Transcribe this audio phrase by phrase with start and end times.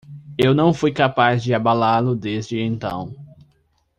[0.35, 3.13] Eu não fui capaz de abalá-lo desde então.